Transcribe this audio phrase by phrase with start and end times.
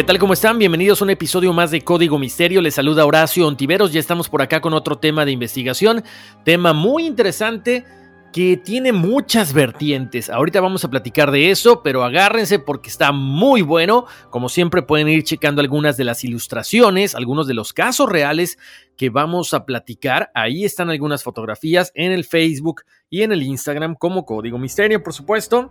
[0.00, 0.18] ¿Qué tal?
[0.18, 0.58] ¿Cómo están?
[0.58, 2.62] Bienvenidos a un episodio más de Código Misterio.
[2.62, 3.92] Les saluda Horacio Ontiveros.
[3.92, 6.02] Ya estamos por acá con otro tema de investigación.
[6.42, 7.84] Tema muy interesante
[8.32, 10.30] que tiene muchas vertientes.
[10.30, 14.06] Ahorita vamos a platicar de eso, pero agárrense porque está muy bueno.
[14.30, 18.56] Como siempre pueden ir checando algunas de las ilustraciones, algunos de los casos reales
[18.96, 20.30] que vamos a platicar.
[20.34, 25.12] Ahí están algunas fotografías en el Facebook y en el Instagram como Código Misterio, por
[25.12, 25.70] supuesto.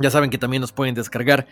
[0.00, 1.48] Ya saben que también nos pueden descargar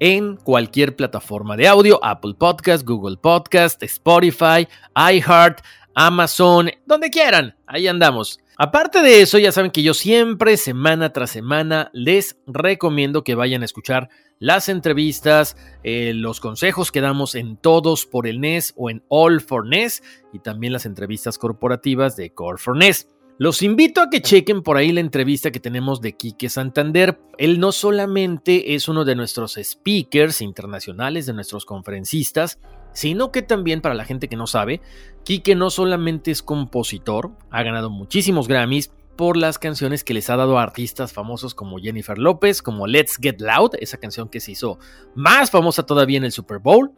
[0.00, 5.60] en cualquier plataforma de audio, Apple Podcast, Google Podcast, Spotify, iHeart,
[5.94, 8.40] Amazon, donde quieran, ahí andamos.
[8.56, 13.62] Aparte de eso, ya saben que yo siempre, semana tras semana, les recomiendo que vayan
[13.62, 18.90] a escuchar las entrevistas, eh, los consejos que damos en Todos por el NES o
[18.90, 23.08] en All for NES y también las entrevistas corporativas de Core for NES.
[23.42, 27.18] Los invito a que chequen por ahí la entrevista que tenemos de Quique Santander.
[27.38, 32.60] Él no solamente es uno de nuestros speakers internacionales, de nuestros conferencistas,
[32.92, 34.82] sino que también para la gente que no sabe,
[35.24, 40.36] Quique no solamente es compositor, ha ganado muchísimos Grammys por las canciones que les ha
[40.36, 44.52] dado a artistas famosos como Jennifer López, como Let's Get Loud, esa canción que se
[44.52, 44.78] hizo
[45.14, 46.92] más famosa todavía en el Super Bowl.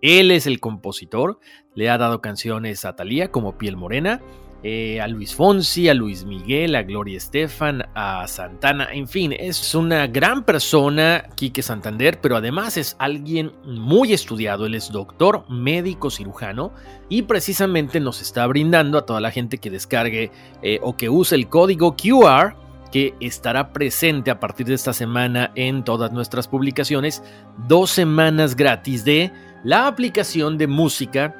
[0.00, 1.38] Él es el compositor,
[1.76, 4.20] le ha dado canciones a Thalía como Piel Morena,
[4.66, 9.74] eh, a Luis Fonsi, a Luis Miguel, a Gloria Estefan, a Santana, en fin, es
[9.74, 16.10] una gran persona, Quique Santander, pero además es alguien muy estudiado, él es doctor, médico,
[16.10, 16.72] cirujano,
[17.10, 20.30] y precisamente nos está brindando a toda la gente que descargue
[20.62, 22.56] eh, o que use el código QR
[22.90, 27.22] que estará presente a partir de esta semana en todas nuestras publicaciones,
[27.68, 29.30] dos semanas gratis de
[29.62, 31.36] la aplicación de música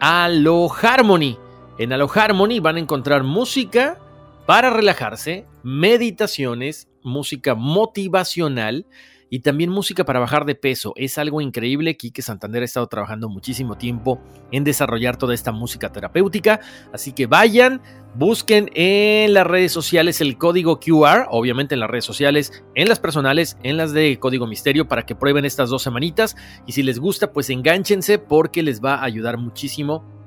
[0.00, 1.38] Alo Harmony.
[1.82, 3.98] En Harmony van a encontrar música
[4.46, 8.86] para relajarse, meditaciones, música motivacional
[9.28, 10.92] y también música para bajar de peso.
[10.94, 11.96] Es algo increíble.
[11.96, 14.20] Quique Santander ha estado trabajando muchísimo tiempo
[14.52, 16.60] en desarrollar toda esta música terapéutica.
[16.92, 17.82] Así que vayan,
[18.14, 23.00] busquen en las redes sociales el código QR, obviamente en las redes sociales, en las
[23.00, 26.36] personales, en las de Código Misterio, para que prueben estas dos semanitas.
[26.64, 30.21] Y si les gusta, pues enganchense porque les va a ayudar muchísimo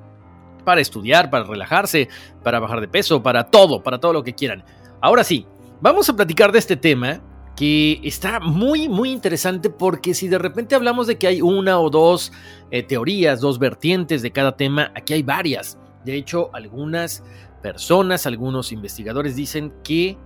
[0.65, 2.09] para estudiar, para relajarse,
[2.43, 4.65] para bajar de peso, para todo, para todo lo que quieran.
[4.99, 5.47] Ahora sí,
[5.79, 7.21] vamos a platicar de este tema
[7.55, 11.89] que está muy, muy interesante porque si de repente hablamos de que hay una o
[11.89, 12.33] dos
[12.71, 15.77] eh, teorías, dos vertientes de cada tema, aquí hay varias.
[16.03, 17.23] De hecho, algunas
[17.61, 20.17] personas, algunos investigadores dicen que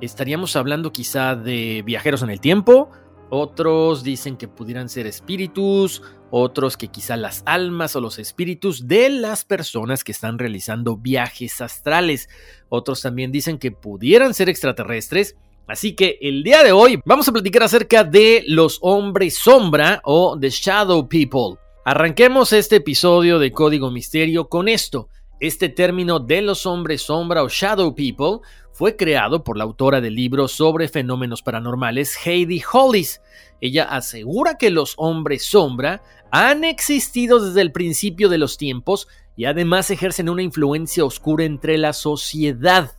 [0.00, 2.90] estaríamos hablando quizá de viajeros en el tiempo,
[3.30, 9.10] otros dicen que pudieran ser espíritus, otros que quizá las almas o los espíritus de
[9.10, 12.28] las personas que están realizando viajes astrales.
[12.68, 15.36] Otros también dicen que pudieran ser extraterrestres.
[15.66, 20.38] Así que el día de hoy vamos a platicar acerca de los hombres sombra o
[20.38, 21.60] The Shadow People.
[21.84, 25.08] Arranquemos este episodio de Código Misterio con esto.
[25.40, 28.40] Este término de los hombres sombra o Shadow People
[28.78, 33.20] fue creado por la autora del libro sobre fenómenos paranormales, Heidi Hollis.
[33.60, 39.46] Ella asegura que los hombres sombra han existido desde el principio de los tiempos y
[39.46, 42.92] además ejercen una influencia oscura entre la sociedad.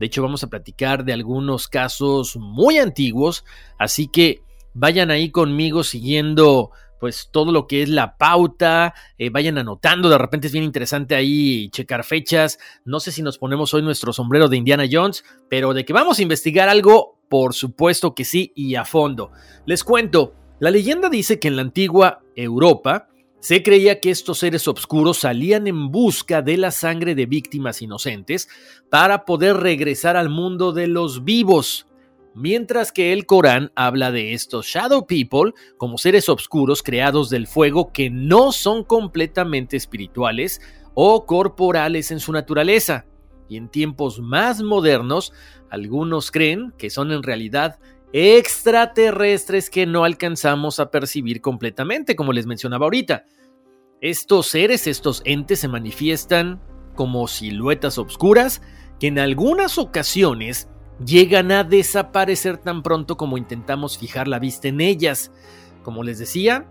[0.00, 3.44] De hecho, vamos a platicar de algunos casos muy antiguos,
[3.78, 4.40] así que
[4.72, 10.18] vayan ahí conmigo siguiendo pues todo lo que es la pauta, eh, vayan anotando, de
[10.18, 14.48] repente es bien interesante ahí checar fechas, no sé si nos ponemos hoy nuestro sombrero
[14.48, 18.74] de Indiana Jones, pero de que vamos a investigar algo, por supuesto que sí y
[18.74, 19.30] a fondo.
[19.66, 23.08] Les cuento, la leyenda dice que en la antigua Europa,
[23.40, 28.48] se creía que estos seres oscuros salían en busca de la sangre de víctimas inocentes
[28.90, 31.86] para poder regresar al mundo de los vivos,
[32.34, 37.92] mientras que el Corán habla de estos Shadow People como seres oscuros creados del fuego
[37.92, 40.60] que no son completamente espirituales
[40.94, 43.06] o corporales en su naturaleza.
[43.48, 45.32] Y en tiempos más modernos,
[45.70, 47.78] algunos creen que son en realidad
[48.12, 53.24] extraterrestres que no alcanzamos a percibir completamente, como les mencionaba ahorita.
[54.00, 56.60] Estos seres, estos entes se manifiestan
[56.94, 58.62] como siluetas oscuras
[58.98, 60.68] que en algunas ocasiones
[61.04, 65.30] llegan a desaparecer tan pronto como intentamos fijar la vista en ellas.
[65.82, 66.66] Como les decía,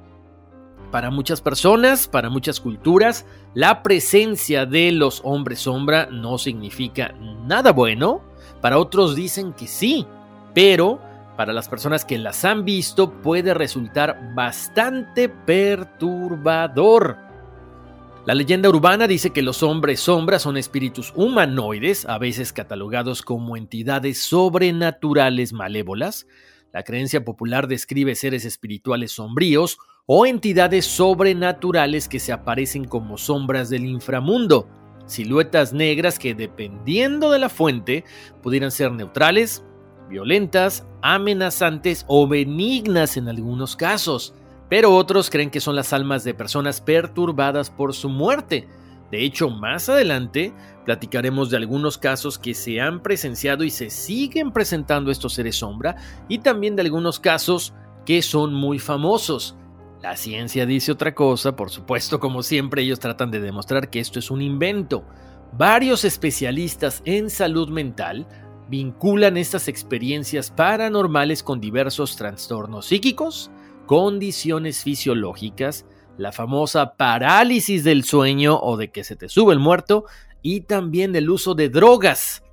[0.91, 7.13] para muchas personas, para muchas culturas, la presencia de los hombres sombra no significa
[7.45, 8.21] nada bueno.
[8.61, 10.07] Para otros dicen que sí,
[10.53, 11.01] pero
[11.35, 17.26] para las personas que las han visto puede resultar bastante perturbador.
[18.27, 23.55] La leyenda urbana dice que los hombres sombras son espíritus humanoides, a veces catalogados como
[23.55, 26.27] entidades sobrenaturales malévolas.
[26.73, 33.69] La creencia popular describe seres espirituales sombríos o entidades sobrenaturales que se aparecen como sombras
[33.69, 34.67] del inframundo,
[35.05, 38.03] siluetas negras que dependiendo de la fuente
[38.43, 39.63] pudieran ser neutrales,
[40.09, 44.33] violentas, amenazantes o benignas en algunos casos,
[44.69, 48.67] pero otros creen que son las almas de personas perturbadas por su muerte.
[49.11, 50.53] De hecho, más adelante
[50.85, 55.95] platicaremos de algunos casos que se han presenciado y se siguen presentando estos seres sombra
[56.27, 57.73] y también de algunos casos
[58.05, 59.55] que son muy famosos.
[60.01, 64.19] La ciencia dice otra cosa, por supuesto, como siempre ellos tratan de demostrar que esto
[64.19, 65.03] es un invento.
[65.53, 68.27] Varios especialistas en salud mental
[68.69, 73.49] vinculan estas experiencias paranormales con diversos trastornos psíquicos,
[73.87, 75.87] condiciones fisiológicas,
[76.19, 80.05] la famosa parálisis del sueño o de que se te sube el muerto,
[80.43, 82.43] y también el uso de drogas.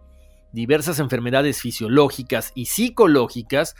[0.52, 3.74] Diversas enfermedades fisiológicas y psicológicas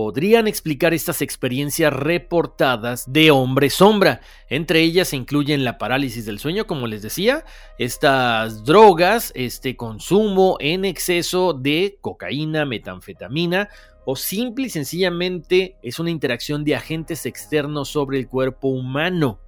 [0.00, 4.22] podrían explicar estas experiencias reportadas de hombre sombra.
[4.48, 7.44] Entre ellas se incluyen la parálisis del sueño, como les decía,
[7.76, 13.68] estas drogas, este consumo en exceso de cocaína, metanfetamina
[14.06, 19.38] o simple y sencillamente es una interacción de agentes externos sobre el cuerpo humano.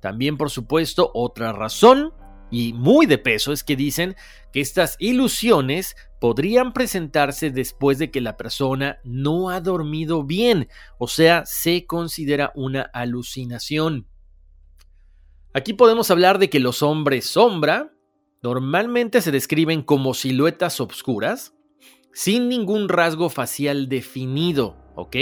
[0.00, 2.14] También, por supuesto, otra razón
[2.50, 4.16] y muy de peso es que dicen
[4.52, 10.68] que estas ilusiones podrían presentarse después de que la persona no ha dormido bien,
[10.98, 14.06] o sea, se considera una alucinación.
[15.52, 17.92] Aquí podemos hablar de que los hombres sombra
[18.42, 21.54] normalmente se describen como siluetas obscuras,
[22.12, 24.83] sin ningún rasgo facial definido.
[24.94, 25.16] ¿Ok?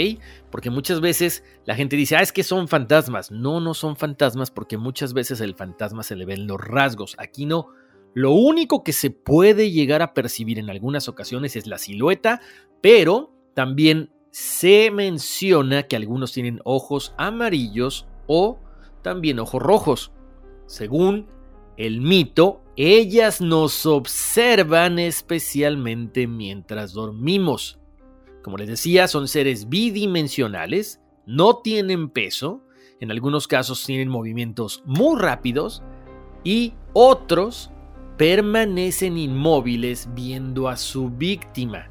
[0.51, 3.31] Porque muchas veces la gente dice, ah, es que son fantasmas.
[3.31, 7.15] No, no son fantasmas porque muchas veces el fantasma se le ven los rasgos.
[7.17, 7.69] Aquí no.
[8.13, 12.41] Lo único que se puede llegar a percibir en algunas ocasiones es la silueta,
[12.81, 18.59] pero también se menciona que algunos tienen ojos amarillos o
[19.01, 20.11] también ojos rojos.
[20.67, 21.27] Según
[21.77, 27.79] el mito, ellas nos observan especialmente mientras dormimos.
[28.43, 32.61] Como les decía, son seres bidimensionales, no tienen peso,
[32.99, 35.81] en algunos casos tienen movimientos muy rápidos
[36.43, 37.71] y otros
[38.17, 41.89] permanecen inmóviles viendo a su víctima.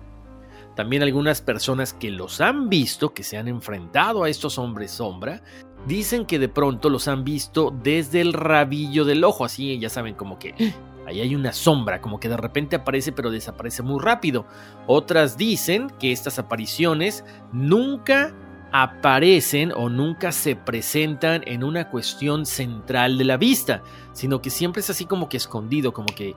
[0.76, 5.42] También algunas personas que los han visto, que se han enfrentado a estos hombres sombra,
[5.86, 10.14] dicen que de pronto los han visto desde el rabillo del ojo, así ya saben
[10.14, 10.54] como que
[11.06, 14.46] Ahí hay una sombra, como que de repente aparece pero desaparece muy rápido.
[14.86, 18.34] Otras dicen que estas apariciones nunca
[18.72, 23.82] aparecen o nunca se presentan en una cuestión central de la vista,
[24.14, 26.36] sino que siempre es así como que escondido, como que eh,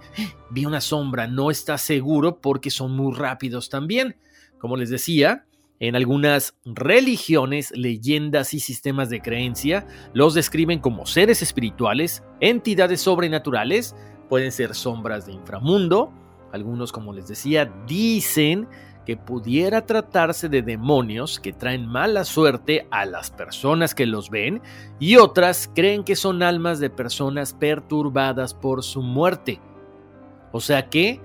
[0.51, 4.17] vi una sombra, no está seguro porque son muy rápidos también.
[4.59, 5.45] Como les decía,
[5.79, 13.95] en algunas religiones, leyendas y sistemas de creencia los describen como seres espirituales, entidades sobrenaturales,
[14.29, 16.11] pueden ser sombras de inframundo.
[16.51, 18.67] Algunos, como les decía, dicen
[19.05, 24.61] que pudiera tratarse de demonios que traen mala suerte a las personas que los ven
[24.99, 29.59] y otras creen que son almas de personas perturbadas por su muerte.
[30.51, 31.21] O sea que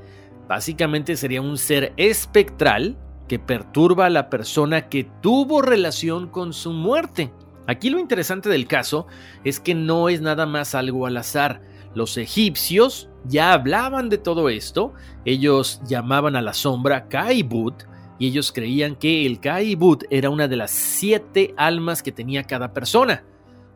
[0.51, 6.73] Básicamente sería un ser espectral que perturba a la persona que tuvo relación con su
[6.73, 7.33] muerte.
[7.69, 9.07] Aquí lo interesante del caso
[9.45, 11.63] es que no es nada más algo al azar.
[11.95, 14.95] Los egipcios ya hablaban de todo esto,
[15.25, 17.83] ellos llamaban a la sombra Kaibut
[18.19, 22.73] y ellos creían que el Kaibut era una de las siete almas que tenía cada
[22.73, 23.25] persona.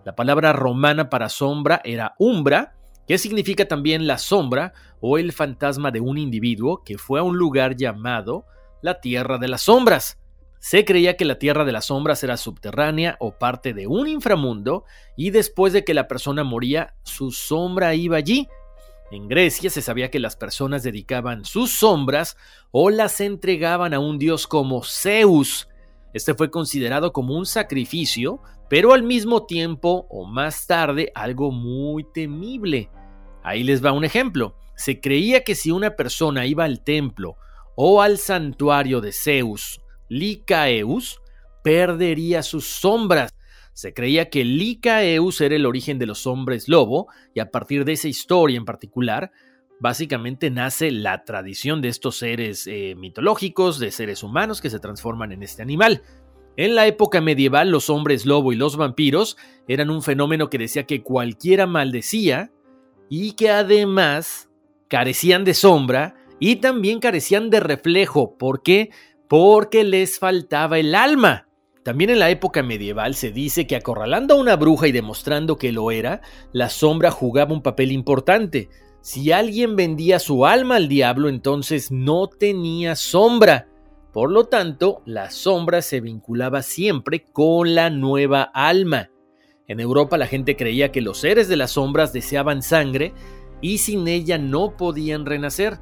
[0.04, 2.74] La palabra romana para sombra era umbra,
[3.08, 7.36] que significa también la sombra o el fantasma de un individuo que fue a un
[7.36, 8.44] lugar llamado
[8.82, 10.18] la Tierra de las Sombras.
[10.64, 14.84] Se creía que la Tierra de las Sombras era subterránea o parte de un inframundo
[15.14, 18.48] y después de que la persona moría, su sombra iba allí.
[19.10, 22.38] En Grecia se sabía que las personas dedicaban sus sombras
[22.70, 25.68] o las entregaban a un dios como Zeus.
[26.14, 28.40] Este fue considerado como un sacrificio,
[28.70, 32.88] pero al mismo tiempo o más tarde algo muy temible.
[33.42, 34.56] Ahí les va un ejemplo.
[34.76, 37.36] Se creía que si una persona iba al templo
[37.76, 39.83] o al santuario de Zeus,
[40.14, 41.20] Licaeus,
[41.64, 43.34] perdería sus sombras.
[43.72, 47.92] Se creía que Licaeus era el origen de los hombres lobo, y a partir de
[47.92, 49.32] esa historia en particular,
[49.80, 55.32] básicamente nace la tradición de estos seres eh, mitológicos, de seres humanos que se transforman
[55.32, 56.02] en este animal.
[56.56, 60.84] En la época medieval, los hombres lobo y los vampiros eran un fenómeno que decía
[60.84, 62.52] que cualquiera maldecía
[63.10, 64.48] y que además
[64.88, 68.38] carecían de sombra y también carecían de reflejo.
[68.38, 68.90] ¿Por qué?
[69.28, 71.48] Porque les faltaba el alma.
[71.82, 75.70] También en la época medieval se dice que acorralando a una bruja y demostrando que
[75.70, 78.70] lo era, la sombra jugaba un papel importante.
[79.02, 83.68] Si alguien vendía su alma al diablo, entonces no tenía sombra.
[84.14, 89.10] Por lo tanto, la sombra se vinculaba siempre con la nueva alma.
[89.66, 93.12] En Europa la gente creía que los seres de las sombras deseaban sangre
[93.60, 95.80] y sin ella no podían renacer.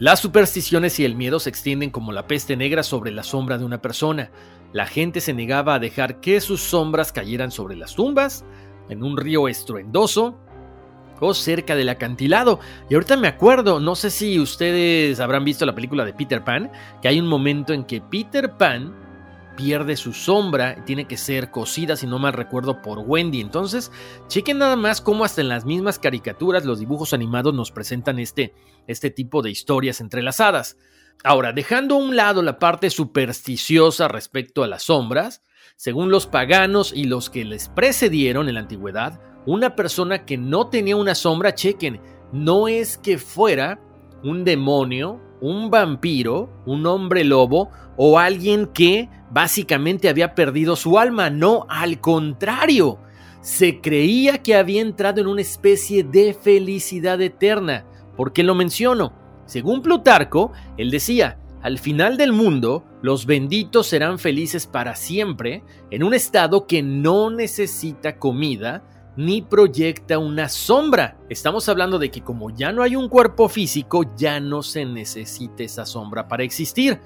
[0.00, 3.66] Las supersticiones y el miedo se extienden como la peste negra sobre la sombra de
[3.66, 4.30] una persona.
[4.72, 8.46] La gente se negaba a dejar que sus sombras cayeran sobre las tumbas,
[8.88, 10.38] en un río estruendoso
[11.20, 12.60] o cerca del acantilado.
[12.88, 16.72] Y ahorita me acuerdo, no sé si ustedes habrán visto la película de Peter Pan,
[17.02, 18.94] que hay un momento en que Peter Pan
[19.60, 23.42] pierde su sombra tiene que ser cosida, si no mal recuerdo, por Wendy.
[23.42, 23.92] Entonces,
[24.26, 28.54] chequen nada más cómo hasta en las mismas caricaturas los dibujos animados nos presentan este,
[28.86, 30.78] este tipo de historias entrelazadas.
[31.22, 35.42] Ahora, dejando a un lado la parte supersticiosa respecto a las sombras,
[35.76, 40.68] según los paganos y los que les precedieron en la antigüedad, una persona que no
[40.68, 42.00] tenía una sombra, chequen,
[42.32, 43.78] no es que fuera
[44.22, 51.30] un demonio, un vampiro, un hombre lobo o alguien que básicamente había perdido su alma.
[51.30, 52.98] No, al contrario,
[53.40, 57.84] se creía que había entrado en una especie de felicidad eterna.
[58.16, 59.12] ¿Por qué lo menciono?
[59.46, 66.02] Según Plutarco, él decía, al final del mundo, los benditos serán felices para siempre en
[66.02, 68.82] un estado que no necesita comida,
[69.20, 71.18] ni proyecta una sombra.
[71.28, 75.62] Estamos hablando de que como ya no hay un cuerpo físico, ya no se necesita
[75.62, 76.98] esa sombra para existir.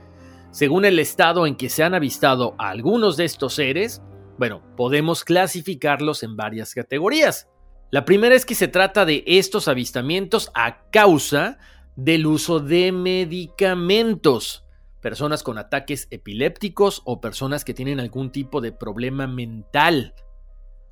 [0.52, 4.00] Según el estado en que se han avistado algunos de estos seres,
[4.38, 7.48] bueno, podemos clasificarlos en varias categorías.
[7.90, 11.58] La primera es que se trata de estos avistamientos a causa
[11.96, 14.64] del uso de medicamentos.
[15.00, 20.14] Personas con ataques epilépticos o personas que tienen algún tipo de problema mental.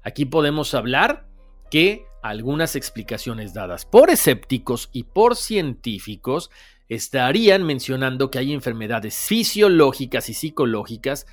[0.02, 1.26] Aquí podemos hablar
[1.70, 6.50] que algunas explicaciones dadas por escépticos y por científicos
[6.88, 11.26] estarían mencionando que hay enfermedades fisiológicas y psicológicas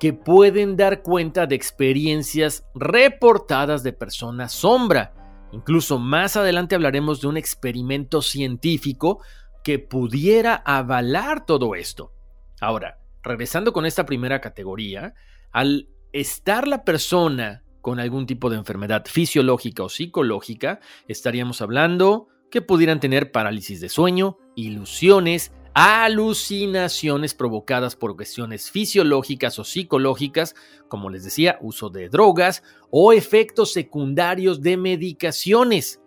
[0.00, 5.14] que pueden dar cuenta de experiencias reportadas de personas sombra.
[5.52, 9.20] Incluso más adelante hablaremos de un experimento científico
[9.62, 12.12] que pudiera avalar todo esto.
[12.60, 15.14] Ahora, regresando con esta primera categoría,
[15.52, 22.62] al estar la persona con algún tipo de enfermedad fisiológica o psicológica, estaríamos hablando que
[22.62, 30.54] pudieran tener parálisis de sueño, ilusiones, alucinaciones provocadas por cuestiones fisiológicas o psicológicas,
[30.88, 36.00] como les decía, uso de drogas o efectos secundarios de medicaciones,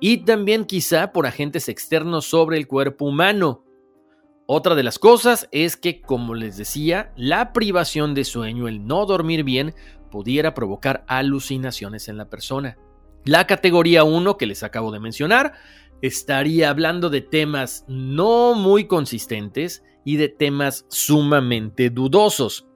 [0.00, 3.64] y también quizá por agentes externos sobre el cuerpo humano.
[4.50, 9.04] Otra de las cosas es que, como les decía, la privación de sueño, el no
[9.04, 9.74] dormir bien,
[10.10, 12.78] pudiera provocar alucinaciones en la persona.
[13.24, 15.52] La categoría 1 que les acabo de mencionar
[16.02, 22.66] estaría hablando de temas no muy consistentes y de temas sumamente dudosos.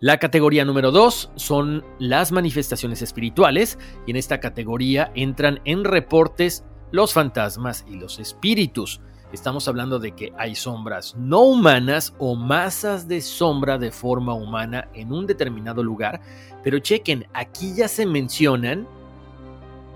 [0.00, 6.64] La categoría número 2 son las manifestaciones espirituales y en esta categoría entran en reportes
[6.90, 9.00] los fantasmas y los espíritus.
[9.34, 14.88] Estamos hablando de que hay sombras no humanas o masas de sombra de forma humana
[14.94, 16.20] en un determinado lugar.
[16.62, 18.86] Pero chequen, aquí ya se mencionan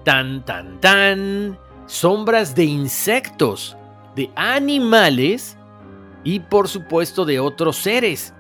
[0.05, 3.77] tan, tan, tan, sombras de insectos,
[4.15, 5.57] de animales
[6.25, 8.35] y por supuesto de otros seres.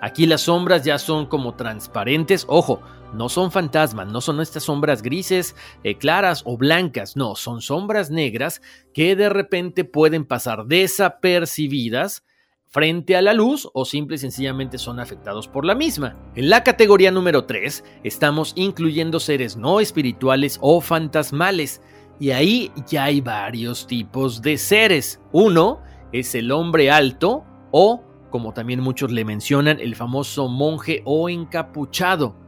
[0.00, 2.80] Aquí las sombras ya son como transparentes, ojo,
[3.12, 8.10] no son fantasmas, no son estas sombras grises, eh, claras o blancas, no, son sombras
[8.10, 8.60] negras
[8.92, 12.24] que de repente pueden pasar desapercibidas
[12.68, 16.16] frente a la luz o simple y sencillamente son afectados por la misma.
[16.34, 21.80] En la categoría número 3 estamos incluyendo seres no espirituales o fantasmales
[22.20, 25.20] y ahí ya hay varios tipos de seres.
[25.32, 25.80] Uno
[26.12, 32.47] es el hombre alto o, como también muchos le mencionan, el famoso monje o encapuchado.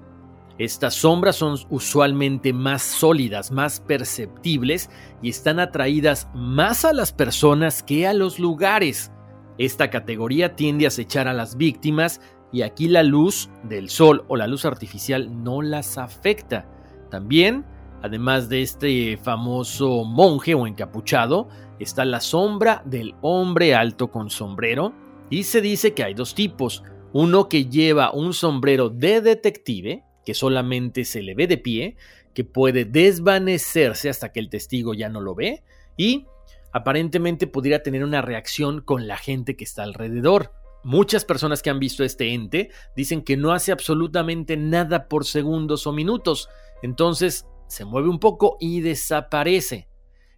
[0.61, 4.91] Estas sombras son usualmente más sólidas, más perceptibles
[5.23, 9.11] y están atraídas más a las personas que a los lugares.
[9.57, 12.21] Esta categoría tiende a acechar a las víctimas
[12.53, 16.69] y aquí la luz del sol o la luz artificial no las afecta.
[17.11, 17.65] También,
[18.03, 21.49] además de este famoso monje o encapuchado,
[21.79, 24.93] está la sombra del hombre alto con sombrero
[25.31, 26.83] y se dice que hay dos tipos.
[27.15, 31.97] Uno que lleva un sombrero de detective, que solamente se le ve de pie,
[32.35, 35.63] que puede desvanecerse hasta que el testigo ya no lo ve
[35.97, 36.27] y
[36.73, 40.53] aparentemente podría tener una reacción con la gente que está alrededor.
[40.83, 45.87] Muchas personas que han visto este ente dicen que no hace absolutamente nada por segundos
[45.87, 46.49] o minutos,
[46.83, 49.89] entonces se mueve un poco y desaparece.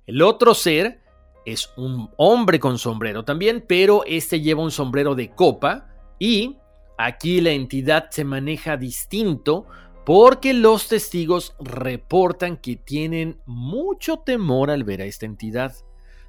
[0.06, 1.00] El otro ser
[1.44, 6.56] es un hombre con sombrero también, pero este lleva un sombrero de copa y
[7.04, 9.66] Aquí la entidad se maneja distinto
[10.06, 15.74] porque los testigos reportan que tienen mucho temor al ver a esta entidad.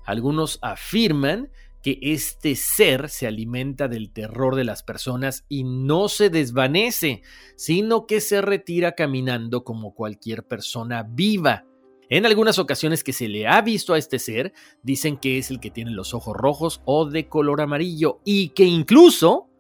[0.04, 1.52] Algunos afirman
[1.84, 7.22] que este ser se alimenta del terror de las personas y no se desvanece,
[7.56, 11.66] sino que se retira caminando como cualquier persona viva.
[12.10, 15.60] En algunas ocasiones que se le ha visto a este ser, dicen que es el
[15.60, 19.53] que tiene los ojos rojos o de color amarillo y que incluso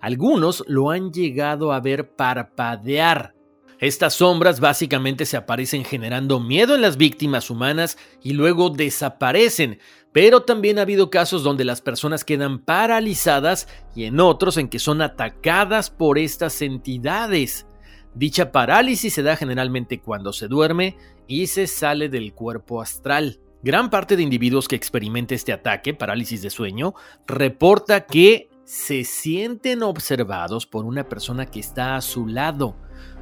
[0.00, 3.34] algunos lo han llegado a ver parpadear.
[3.80, 9.78] Estas sombras básicamente se aparecen generando miedo en las víctimas humanas y luego desaparecen,
[10.12, 14.80] pero también ha habido casos donde las personas quedan paralizadas y en otros en que
[14.80, 17.66] son atacadas por estas entidades.
[18.14, 20.96] Dicha parálisis se da generalmente cuando se duerme
[21.28, 23.38] y se sale del cuerpo astral.
[23.62, 26.94] Gran parte de individuos que experimenta este ataque, parálisis de sueño,
[27.28, 32.76] reporta que se sienten observados por una persona que está a su lado,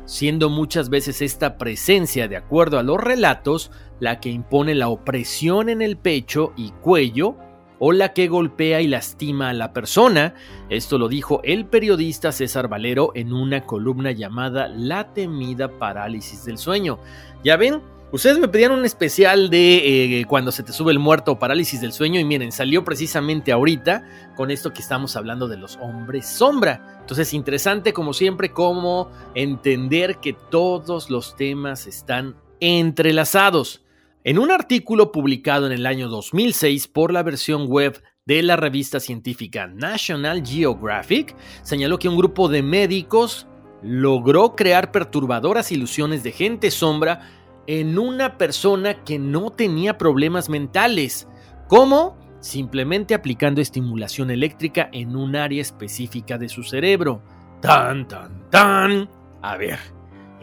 [0.04, 5.68] siendo muchas veces esta presencia, de acuerdo a los relatos, la que impone la opresión
[5.68, 7.37] en el pecho y cuello
[7.78, 10.35] o la que golpea y lastima a la persona.
[10.68, 16.59] Esto lo dijo el periodista César Valero en una columna llamada La temida parálisis del
[16.59, 16.98] sueño.
[17.44, 17.82] Ya ven,
[18.12, 21.81] Ustedes me pedían un especial de eh, cuando se te sube el muerto o parálisis
[21.81, 24.05] del sueño y miren, salió precisamente ahorita
[24.37, 26.99] con esto que estamos hablando de los hombres sombra.
[27.01, 33.83] Entonces, interesante como siempre cómo entender que todos los temas están entrelazados.
[34.23, 39.01] En un artículo publicado en el año 2006 por la versión web de la revista
[39.01, 43.49] científica National Geographic, señaló que un grupo de médicos
[43.83, 47.36] logró crear perturbadoras ilusiones de gente sombra
[47.66, 51.29] en una persona que no tenía problemas mentales.
[51.68, 52.16] ¿Cómo?
[52.40, 57.22] Simplemente aplicando estimulación eléctrica en un área específica de su cerebro.
[57.61, 59.09] Tan, tan, tan.
[59.42, 59.79] A ver,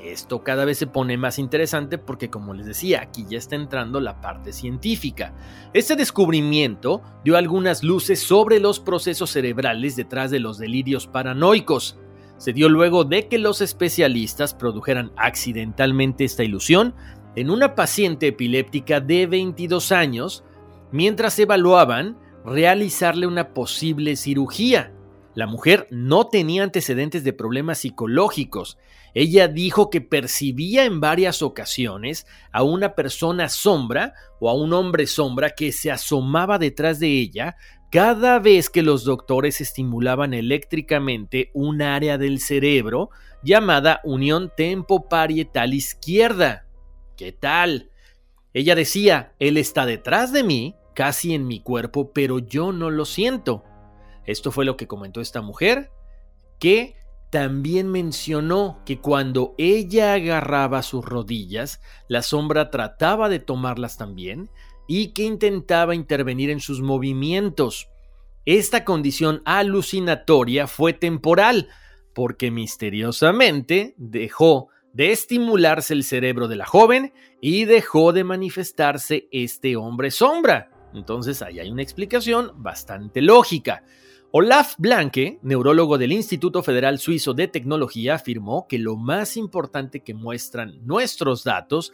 [0.04, 4.02] esto cada vez se pone más interesante porque como les decía, aquí ya está entrando
[4.02, 5.34] la parte científica.
[5.74, 11.98] Este descubrimiento dio algunas luces sobre los procesos cerebrales detrás de los delirios paranoicos
[12.44, 16.94] se dio luego de que los especialistas produjeran accidentalmente esta ilusión
[17.38, 20.44] en una paciente epiléptica de 22 años
[20.92, 24.92] mientras evaluaban realizarle una posible cirugía.
[25.36, 28.78] La mujer no tenía antecedentes de problemas psicológicos.
[29.14, 35.08] Ella dijo que percibía en varias ocasiones a una persona sombra o a un hombre
[35.08, 37.56] sombra que se asomaba detrás de ella
[37.94, 43.12] cada vez que los doctores estimulaban eléctricamente un área del cerebro
[43.44, 46.66] llamada unión tempoparietal izquierda.
[47.16, 47.92] ¿Qué tal?
[48.52, 53.06] Ella decía, él está detrás de mí, casi en mi cuerpo, pero yo no lo
[53.06, 53.64] siento.
[54.26, 55.92] Esto fue lo que comentó esta mujer,
[56.58, 56.96] que
[57.30, 64.50] también mencionó que cuando ella agarraba sus rodillas, la sombra trataba de tomarlas también
[64.88, 67.88] y que intentaba intervenir en sus movimientos.
[68.46, 71.70] Esta condición alucinatoria fue temporal,
[72.14, 79.76] porque misteriosamente dejó de estimularse el cerebro de la joven y dejó de manifestarse este
[79.76, 80.70] hombre sombra.
[80.94, 83.84] Entonces ahí hay una explicación bastante lógica.
[84.36, 90.16] Olaf Blanke, neurólogo del Instituto Federal Suizo de Tecnología, afirmó que lo más importante que
[90.16, 91.94] muestran nuestros datos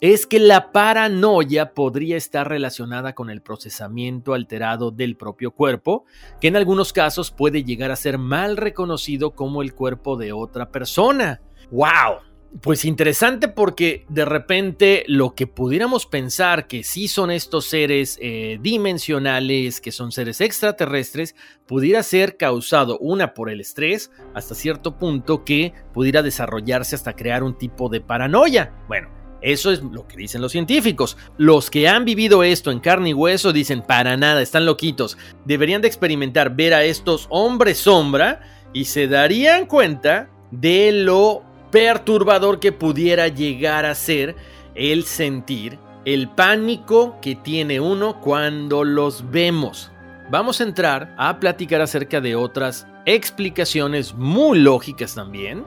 [0.00, 6.04] es que la paranoia podría estar relacionada con el procesamiento alterado del propio cuerpo,
[6.40, 10.70] que en algunos casos puede llegar a ser mal reconocido como el cuerpo de otra
[10.70, 11.42] persona.
[11.70, 12.30] ¡Wow!
[12.62, 18.58] Pues interesante porque de repente lo que pudiéramos pensar que sí son estos seres eh,
[18.60, 21.36] dimensionales, que son seres extraterrestres,
[21.66, 27.44] pudiera ser causado una por el estrés hasta cierto punto que pudiera desarrollarse hasta crear
[27.44, 28.74] un tipo de paranoia.
[28.88, 31.16] Bueno, eso es lo que dicen los científicos.
[31.38, 35.16] Los que han vivido esto en carne y hueso dicen para nada, están loquitos.
[35.44, 38.40] Deberían de experimentar ver a estos hombres sombra
[38.72, 44.36] y se darían cuenta de lo perturbador que pudiera llegar a ser
[44.74, 49.90] el sentir el pánico que tiene uno cuando los vemos.
[50.30, 55.64] Vamos a entrar a platicar acerca de otras explicaciones muy lógicas también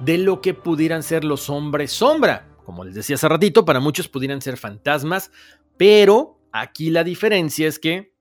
[0.00, 2.46] de lo que pudieran ser los hombres sombra.
[2.66, 5.30] Como les decía hace ratito, para muchos pudieran ser fantasmas,
[5.78, 8.16] pero aquí la diferencia es que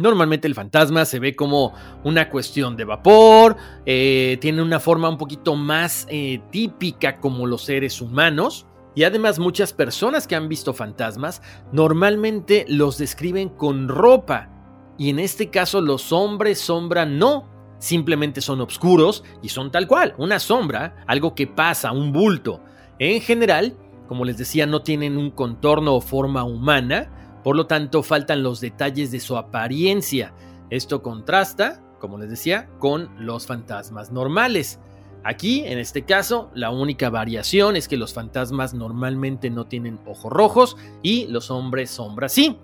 [0.00, 5.18] Normalmente el fantasma se ve como una cuestión de vapor, eh, tiene una forma un
[5.18, 8.66] poquito más eh, típica como los seres humanos.
[8.94, 14.48] Y además muchas personas que han visto fantasmas normalmente los describen con ropa.
[14.96, 17.50] Y en este caso los hombres sombra no.
[17.78, 22.62] Simplemente son oscuros y son tal cual, una sombra, algo que pasa, un bulto.
[23.00, 23.76] En general,
[24.08, 28.60] como les decía, no tienen un contorno o forma humana, por lo tanto, faltan los
[28.60, 30.34] detalles de su apariencia.
[30.68, 34.80] Esto contrasta, como les decía, con los fantasmas normales.
[35.24, 40.30] Aquí, en este caso, la única variación es que los fantasmas normalmente no tienen ojos
[40.30, 42.58] rojos y los hombres sombras sí.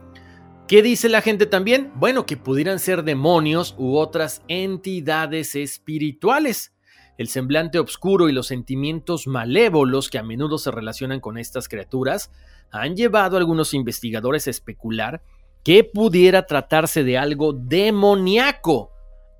[0.68, 1.92] ¿Qué dice la gente también?
[1.94, 6.75] Bueno, que pudieran ser demonios u otras entidades espirituales.
[7.18, 12.30] El semblante oscuro y los sentimientos malévolos que a menudo se relacionan con estas criaturas
[12.70, 15.22] han llevado a algunos investigadores a especular
[15.64, 18.92] que pudiera tratarse de algo demoníaco.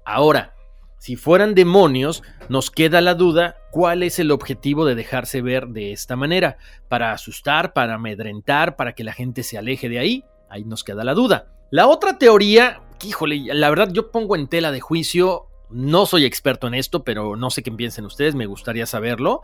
[0.04, 0.54] Ahora,
[0.98, 5.92] si fueran demonios, nos queda la duda cuál es el objetivo de dejarse ver de
[5.92, 6.56] esta manera.
[6.88, 10.24] ¿Para asustar, para amedrentar, para que la gente se aleje de ahí?
[10.48, 11.46] Ahí nos queda la duda.
[11.70, 16.66] La otra teoría, híjole, la verdad yo pongo en tela de juicio, no soy experto
[16.66, 19.42] en esto, pero no sé qué piensen ustedes, me gustaría saberlo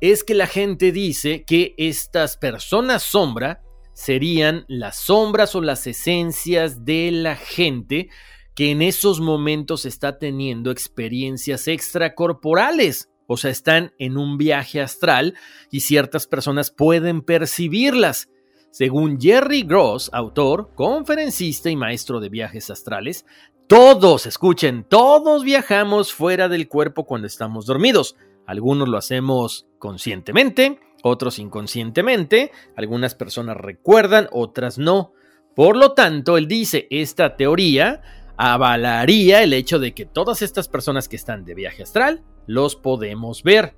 [0.00, 3.62] es que la gente dice que estas personas sombra
[3.94, 8.08] serían las sombras o las esencias de la gente
[8.54, 13.08] que en esos momentos está teniendo experiencias extracorporales.
[13.26, 15.34] O sea, están en un viaje astral
[15.70, 18.28] y ciertas personas pueden percibirlas.
[18.70, 23.24] Según Jerry Gross, autor, conferencista y maestro de viajes astrales,
[23.66, 28.16] todos, escuchen, todos viajamos fuera del cuerpo cuando estamos dormidos.
[28.46, 35.12] Algunos lo hacemos conscientemente, otros inconscientemente, algunas personas recuerdan, otras no.
[35.56, 38.02] Por lo tanto, él dice, esta teoría
[38.36, 43.42] avalaría el hecho de que todas estas personas que están de viaje astral los podemos
[43.42, 43.74] ver.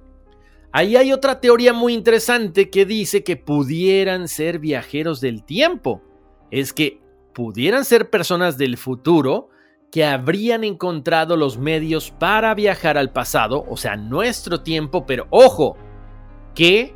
[0.71, 6.03] Ahí hay otra teoría muy interesante que dice que pudieran ser viajeros del tiempo.
[6.51, 7.01] Es que
[7.33, 9.49] pudieran ser personas del futuro
[9.91, 15.77] que habrían encontrado los medios para viajar al pasado, o sea, nuestro tiempo, pero ojo,
[16.55, 16.95] que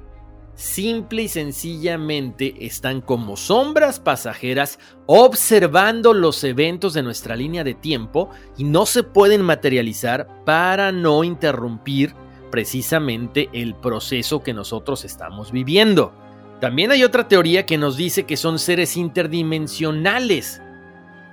[0.54, 8.28] simple y sencillamente están como sombras pasajeras observando los eventos de nuestra línea de tiempo
[8.58, 12.14] y no se pueden materializar para no interrumpir
[12.50, 16.12] precisamente el proceso que nosotros estamos viviendo.
[16.60, 20.60] También hay otra teoría que nos dice que son seres interdimensionales,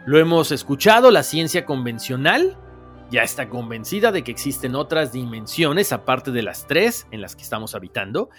[0.09, 2.57] lo hemos escuchado, la ciencia convencional
[3.11, 7.43] ya está convencida de que existen otras dimensiones aparte de las tres en las que
[7.43, 8.31] estamos habitando.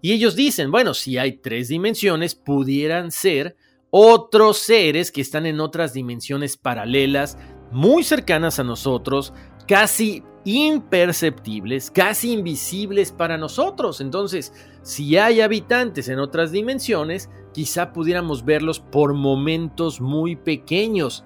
[0.00, 3.56] Y ellos dicen, bueno, si hay tres dimensiones, pudieran ser
[3.90, 7.36] otros seres que están en otras dimensiones paralelas,
[7.70, 9.34] muy cercanas a nosotros,
[9.68, 14.00] casi imperceptibles, casi invisibles para nosotros.
[14.00, 14.52] Entonces,
[14.82, 21.24] si hay habitantes en otras dimensiones, quizá pudiéramos verlos por momentos muy pequeños.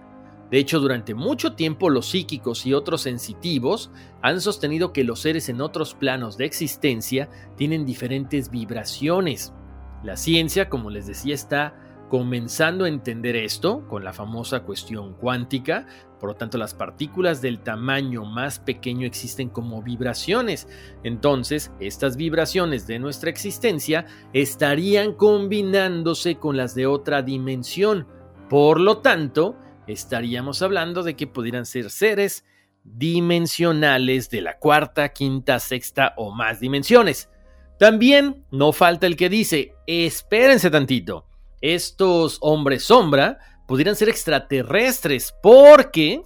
[0.51, 5.49] De hecho, durante mucho tiempo los psíquicos y otros sensitivos han sostenido que los seres
[5.49, 9.55] en otros planos de existencia tienen diferentes vibraciones.
[10.03, 11.75] La ciencia, como les decía, está
[12.13, 15.87] comenzando a entender esto con la famosa cuestión cuántica.
[16.21, 20.69] Por lo tanto, las partículas del tamaño más pequeño existen como vibraciones.
[21.05, 28.07] Entonces, estas vibraciones de nuestra existencia estarían combinándose con las de otra dimensión.
[28.51, 32.45] Por lo tanto, estaríamos hablando de que pudieran ser seres
[32.85, 37.31] dimensionales de la cuarta, quinta, sexta o más dimensiones.
[37.79, 41.32] También no falta el que dice, espérense tantito,
[41.63, 46.23] estos hombres sombra pudieran ser extraterrestres porque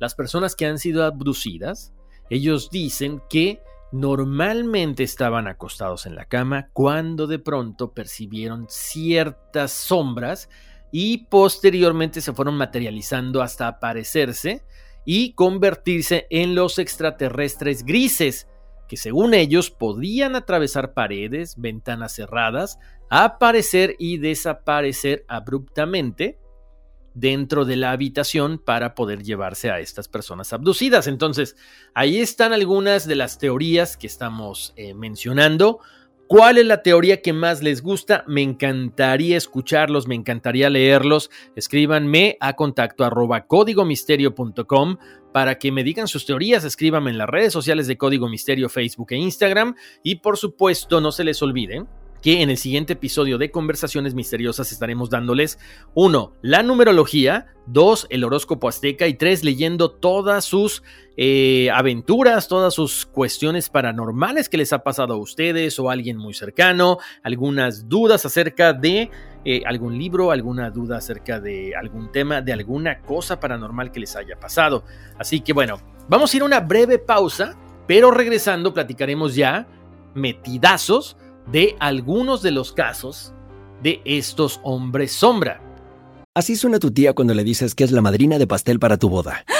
[0.00, 1.92] las personas que han sido abducidas,
[2.30, 3.62] ellos dicen que
[3.92, 10.48] normalmente estaban acostados en la cama cuando de pronto percibieron ciertas sombras
[10.92, 14.64] y posteriormente se fueron materializando hasta aparecerse
[15.04, 18.48] y convertirse en los extraterrestres grises,
[18.90, 26.40] que según ellos podían atravesar paredes, ventanas cerradas, aparecer y desaparecer abruptamente
[27.14, 31.06] dentro de la habitación para poder llevarse a estas personas abducidas.
[31.06, 31.54] Entonces,
[31.94, 35.78] ahí están algunas de las teorías que estamos eh, mencionando.
[36.30, 38.22] ¿Cuál es la teoría que más les gusta?
[38.28, 41.28] Me encantaría escucharlos, me encantaría leerlos.
[41.56, 44.98] Escríbanme a contacto arroba códigomisterio.com
[45.32, 46.62] para que me digan sus teorías.
[46.62, 49.74] Escríbanme en las redes sociales de Código Misterio, Facebook e Instagram.
[50.04, 51.84] Y por supuesto, no se les olvide
[52.22, 55.58] que en el siguiente episodio de Conversaciones Misteriosas estaremos dándoles
[55.94, 56.32] 1.
[56.42, 58.08] La numerología, 2.
[58.10, 59.44] El horóscopo azteca y 3.
[59.44, 60.82] Leyendo todas sus
[61.16, 66.18] eh, aventuras, todas sus cuestiones paranormales que les ha pasado a ustedes o a alguien
[66.18, 69.10] muy cercano, algunas dudas acerca de
[69.44, 74.14] eh, algún libro, alguna duda acerca de algún tema, de alguna cosa paranormal que les
[74.16, 74.84] haya pasado.
[75.18, 77.56] Así que bueno, vamos a ir a una breve pausa,
[77.86, 79.66] pero regresando platicaremos ya
[80.14, 81.16] metidazos
[81.50, 83.32] de algunos de los casos
[83.82, 85.60] de estos hombres sombra.
[86.34, 89.08] Así suena tu tía cuando le dices que es la madrina de pastel para tu
[89.08, 89.44] boda.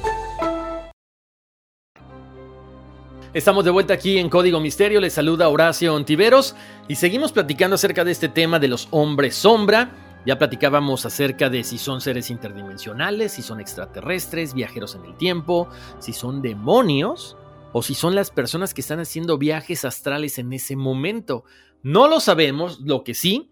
[3.33, 6.53] Estamos de vuelta aquí en Código Misterio, les saluda Horacio Ontiveros
[6.89, 10.19] y seguimos platicando acerca de este tema de los hombres sombra.
[10.25, 15.69] Ya platicábamos acerca de si son seres interdimensionales, si son extraterrestres, viajeros en el tiempo,
[15.99, 17.37] si son demonios
[17.71, 21.45] o si son las personas que están haciendo viajes astrales en ese momento.
[21.83, 23.50] No lo sabemos, lo que sí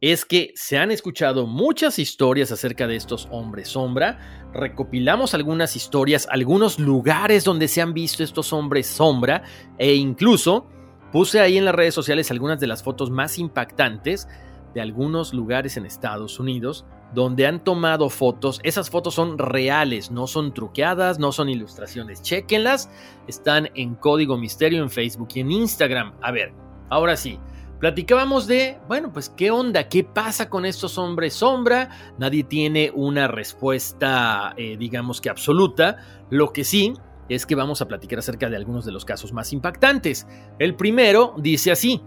[0.00, 4.50] es que se han escuchado muchas historias acerca de estos hombres sombra.
[4.52, 9.42] Recopilamos algunas historias, algunos lugares donde se han visto estos hombres sombra
[9.78, 10.68] e incluso
[11.12, 14.28] puse ahí en las redes sociales algunas de las fotos más impactantes
[14.74, 18.60] de algunos lugares en Estados Unidos donde han tomado fotos.
[18.64, 22.22] Esas fotos son reales, no son truqueadas, no son ilustraciones.
[22.22, 22.90] Chequenlas,
[23.28, 26.14] están en Código Misterio en Facebook y en Instagram.
[26.20, 26.52] A ver,
[26.90, 27.38] ahora sí.
[27.84, 32.14] Platicábamos de, bueno, pues qué onda, qué pasa con estos hombres sombra.
[32.16, 35.98] Nadie tiene una respuesta, eh, digamos que absoluta.
[36.30, 36.94] Lo que sí
[37.28, 40.26] es que vamos a platicar acerca de algunos de los casos más impactantes.
[40.58, 42.00] El primero dice así.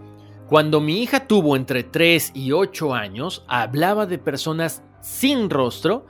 [0.48, 6.06] Cuando mi hija tuvo entre 3 y 8 años, hablaba de personas sin rostro,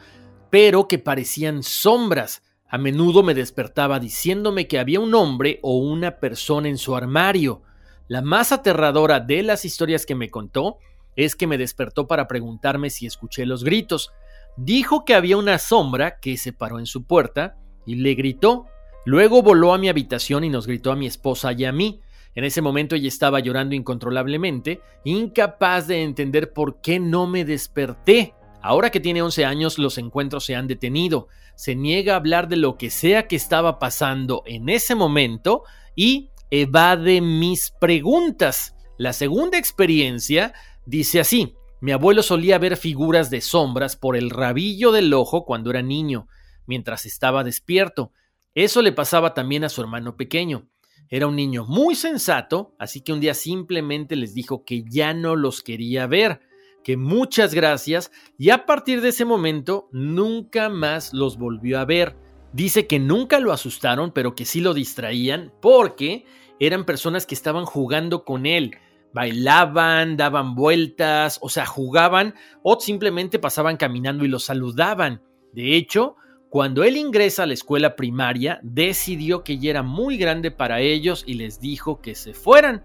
[0.48, 2.42] pero que parecían sombras.
[2.70, 7.60] A menudo me despertaba diciéndome que había un hombre o una persona en su armario.
[8.08, 10.78] La más aterradora de las historias que me contó
[11.14, 14.12] es que me despertó para preguntarme si escuché los gritos.
[14.56, 18.66] Dijo que había una sombra que se paró en su puerta y le gritó.
[19.04, 22.00] Luego voló a mi habitación y nos gritó a mi esposa y a mí.
[22.34, 28.34] En ese momento ella estaba llorando incontrolablemente, incapaz de entender por qué no me desperté.
[28.62, 31.28] Ahora que tiene 11 años, los encuentros se han detenido.
[31.56, 36.30] Se niega a hablar de lo que sea que estaba pasando en ese momento y
[36.50, 38.74] evade mis preguntas.
[38.96, 40.54] La segunda experiencia
[40.86, 45.70] dice así, mi abuelo solía ver figuras de sombras por el rabillo del ojo cuando
[45.70, 46.26] era niño,
[46.66, 48.12] mientras estaba despierto.
[48.54, 50.68] Eso le pasaba también a su hermano pequeño.
[51.08, 55.36] Era un niño muy sensato, así que un día simplemente les dijo que ya no
[55.36, 56.40] los quería ver,
[56.82, 62.16] que muchas gracias, y a partir de ese momento nunca más los volvió a ver.
[62.52, 66.24] Dice que nunca lo asustaron, pero que sí lo distraían porque
[66.58, 68.76] eran personas que estaban jugando con él.
[69.12, 75.22] Bailaban, daban vueltas, o sea, jugaban o simplemente pasaban caminando y lo saludaban.
[75.52, 76.16] De hecho,
[76.50, 81.22] Cuando él ingresa a la escuela primaria, decidió que ya era muy grande para ellos
[81.26, 82.84] y les dijo que se fueran.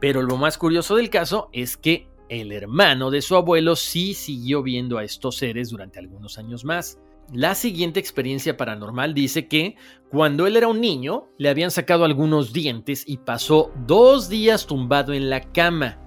[0.00, 4.62] Pero lo más curioso del caso es que el hermano de su abuelo sí siguió
[4.62, 6.98] viendo a estos seres durante algunos años más.
[7.32, 9.76] La siguiente experiencia paranormal dice que
[10.10, 15.12] cuando él era un niño le habían sacado algunos dientes y pasó dos días tumbado
[15.12, 15.98] en la cama.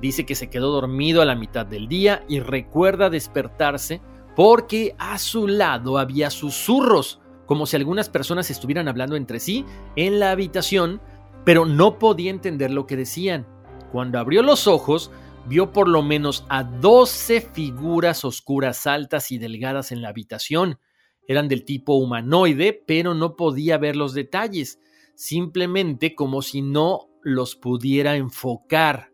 [0.00, 4.00] Dice que se quedó dormido a la mitad del día y recuerda despertarse
[4.36, 10.20] porque a su lado había susurros, como si algunas personas estuvieran hablando entre sí en
[10.20, 11.00] la habitación,
[11.44, 13.46] pero no podía entender lo que decían.
[13.92, 15.10] Cuando abrió los ojos,
[15.46, 20.78] vio por lo menos a 12 figuras oscuras altas y delgadas en la habitación.
[21.26, 24.80] Eran del tipo humanoide, pero no podía ver los detalles,
[25.14, 29.12] simplemente como si no los pudiera enfocar.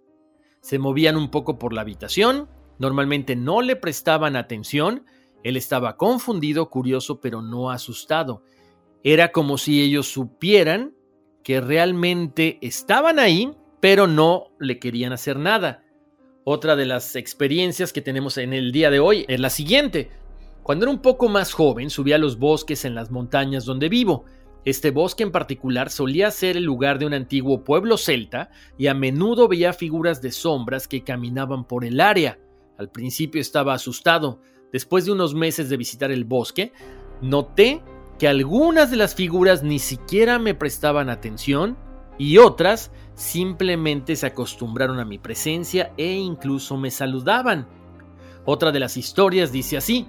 [0.60, 5.04] Se movían un poco por la habitación, Normalmente no le prestaban atención,
[5.42, 8.42] él estaba confundido, curioso, pero no asustado.
[9.02, 10.94] Era como si ellos supieran
[11.42, 15.84] que realmente estaban ahí, pero no le querían hacer nada.
[16.48, 20.10] Otra de las experiencias que tenemos en el día de hoy es la siguiente.
[20.62, 24.26] Cuando era un poco más joven, subía a los bosques en las montañas donde vivo.
[24.64, 28.94] Este bosque en particular solía ser el lugar de un antiguo pueblo celta y a
[28.94, 32.38] menudo veía figuras de sombras que caminaban por el área.
[32.78, 34.40] Al principio estaba asustado.
[34.72, 36.72] Después de unos meses de visitar el bosque,
[37.22, 37.82] noté
[38.20, 41.76] que algunas de las figuras ni siquiera me prestaban atención
[42.18, 47.66] y otras simplemente se acostumbraron a mi presencia e incluso me saludaban.
[48.44, 50.06] Otra de las historias dice así,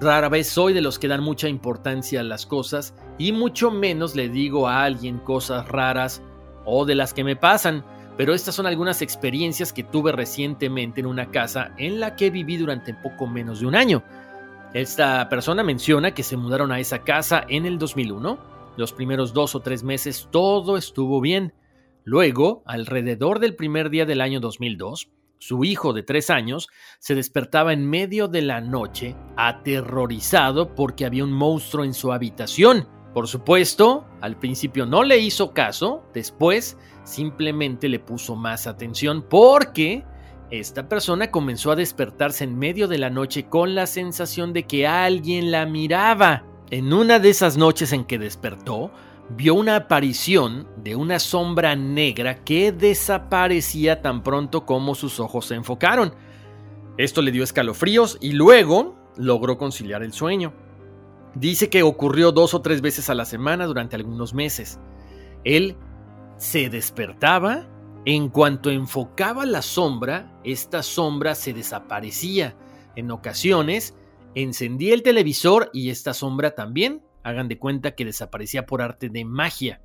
[0.00, 4.16] rara vez soy de los que dan mucha importancia a las cosas y mucho menos
[4.16, 6.20] le digo a alguien cosas raras
[6.64, 7.84] o de las que me pasan
[8.16, 12.56] pero estas son algunas experiencias que tuve recientemente en una casa en la que viví
[12.56, 14.02] durante poco menos de un año.
[14.72, 18.38] Esta persona menciona que se mudaron a esa casa en el 2001.
[18.76, 21.52] Los primeros dos o tres meses todo estuvo bien.
[22.08, 26.68] Luego, alrededor del primer día del año 2002, su hijo de tres años
[27.00, 32.86] se despertaba en medio de la noche, aterrorizado porque había un monstruo en su habitación.
[33.12, 40.04] Por supuesto, al principio no le hizo caso, después simplemente le puso más atención porque
[40.52, 44.86] esta persona comenzó a despertarse en medio de la noche con la sensación de que
[44.86, 46.44] alguien la miraba.
[46.70, 48.92] En una de esas noches en que despertó,
[49.30, 55.54] vio una aparición de una sombra negra que desaparecía tan pronto como sus ojos se
[55.54, 56.14] enfocaron.
[56.96, 60.52] Esto le dio escalofríos y luego logró conciliar el sueño.
[61.34, 64.78] Dice que ocurrió dos o tres veces a la semana durante algunos meses.
[65.44, 65.76] Él
[66.38, 67.66] se despertaba,
[68.04, 72.56] en cuanto enfocaba la sombra, esta sombra se desaparecía.
[72.94, 73.94] En ocasiones,
[74.34, 79.24] encendía el televisor y esta sombra también, hagan de cuenta que desaparecía por arte de
[79.24, 79.80] magia.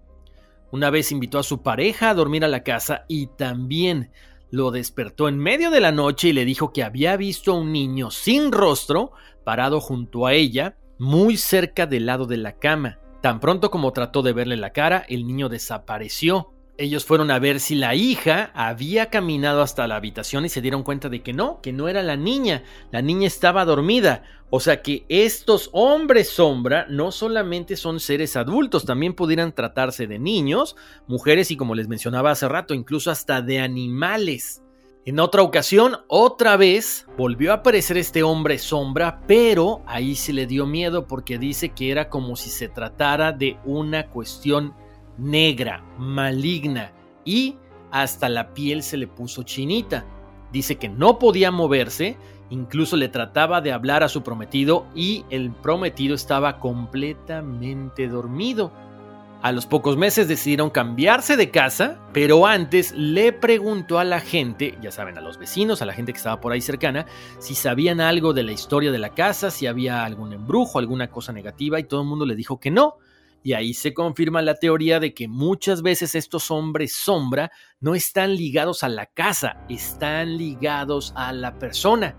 [0.71, 4.11] Una vez invitó a su pareja a dormir a la casa y también
[4.51, 7.71] lo despertó en medio de la noche y le dijo que había visto a un
[7.71, 9.11] niño sin rostro
[9.43, 12.99] parado junto a ella, muy cerca del lado de la cama.
[13.21, 16.53] Tan pronto como trató de verle la cara, el niño desapareció.
[16.81, 20.81] Ellos fueron a ver si la hija había caminado hasta la habitación y se dieron
[20.81, 22.63] cuenta de que no, que no era la niña.
[22.89, 24.23] La niña estaba dormida.
[24.49, 30.17] O sea que estos hombres sombra no solamente son seres adultos, también pudieran tratarse de
[30.17, 34.63] niños, mujeres y como les mencionaba hace rato, incluso hasta de animales.
[35.05, 40.47] En otra ocasión, otra vez, volvió a aparecer este hombre sombra, pero ahí se le
[40.47, 44.73] dio miedo porque dice que era como si se tratara de una cuestión
[45.17, 46.91] negra, maligna,
[47.25, 47.55] y
[47.91, 50.05] hasta la piel se le puso chinita.
[50.51, 52.17] Dice que no podía moverse,
[52.49, 58.71] incluso le trataba de hablar a su prometido y el prometido estaba completamente dormido.
[59.41, 64.77] A los pocos meses decidieron cambiarse de casa, pero antes le preguntó a la gente,
[64.83, 67.07] ya saben, a los vecinos, a la gente que estaba por ahí cercana,
[67.39, 71.33] si sabían algo de la historia de la casa, si había algún embrujo, alguna cosa
[71.33, 72.97] negativa, y todo el mundo le dijo que no.
[73.43, 78.35] Y ahí se confirma la teoría de que muchas veces estos hombres sombra no están
[78.35, 82.15] ligados a la casa, están ligados a la persona.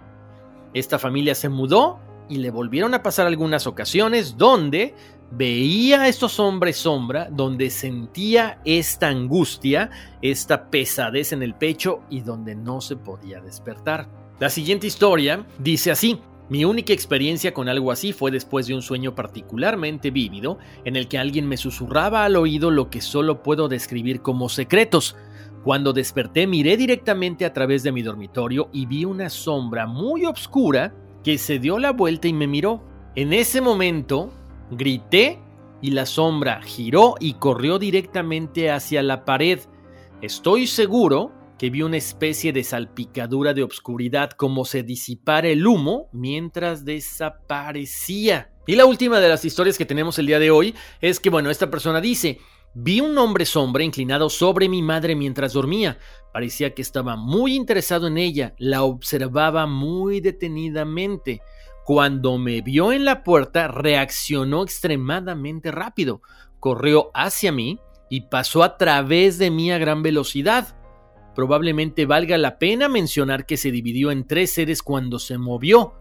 [0.74, 4.94] Esta familia se mudó y le volvieron a pasar algunas ocasiones donde
[5.30, 12.20] veía a estos hombres sombra, donde sentía esta angustia, esta pesadez en el pecho y
[12.20, 14.08] donde no se podía despertar.
[14.38, 16.20] La siguiente historia dice así.
[16.52, 21.08] Mi única experiencia con algo así fue después de un sueño particularmente vívido en el
[21.08, 25.16] que alguien me susurraba al oído lo que solo puedo describir como secretos.
[25.64, 30.92] Cuando desperté miré directamente a través de mi dormitorio y vi una sombra muy oscura
[31.24, 32.82] que se dio la vuelta y me miró.
[33.14, 34.30] En ese momento
[34.72, 35.38] Grité
[35.80, 39.58] y la sombra giró y corrió directamente hacia la pared.
[40.20, 41.32] Estoy seguro
[41.62, 48.50] que vi una especie de salpicadura de obscuridad como se disipara el humo mientras desaparecía.
[48.66, 51.50] Y la última de las historias que tenemos el día de hoy es que, bueno,
[51.50, 52.40] esta persona dice,
[52.74, 56.00] vi un hombre sombra inclinado sobre mi madre mientras dormía.
[56.32, 61.42] Parecía que estaba muy interesado en ella, la observaba muy detenidamente.
[61.84, 66.22] Cuando me vio en la puerta, reaccionó extremadamente rápido,
[66.58, 67.78] corrió hacia mí
[68.10, 70.81] y pasó a través de mí a gran velocidad.
[71.34, 75.94] Probablemente valga la pena mencionar que se dividió en tres seres cuando se movió,